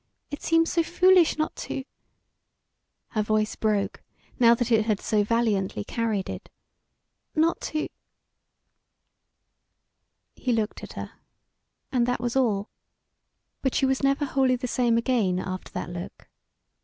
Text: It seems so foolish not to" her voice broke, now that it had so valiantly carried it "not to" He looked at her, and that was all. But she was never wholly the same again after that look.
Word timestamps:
It 0.31 0.41
seems 0.41 0.71
so 0.73 0.81
foolish 0.81 1.37
not 1.37 1.55
to" 1.57 1.83
her 3.09 3.21
voice 3.21 3.55
broke, 3.55 4.01
now 4.39 4.55
that 4.55 4.71
it 4.71 4.85
had 4.87 4.99
so 4.99 5.23
valiantly 5.23 5.83
carried 5.83 6.27
it 6.27 6.49
"not 7.35 7.61
to" 7.75 7.87
He 10.43 10.53
looked 10.53 10.81
at 10.81 10.93
her, 10.93 11.11
and 11.91 12.07
that 12.07 12.19
was 12.19 12.35
all. 12.35 12.71
But 13.61 13.75
she 13.75 13.85
was 13.85 14.01
never 14.01 14.25
wholly 14.25 14.55
the 14.55 14.67
same 14.67 14.97
again 14.97 15.37
after 15.37 15.71
that 15.73 15.91
look. 15.91 16.27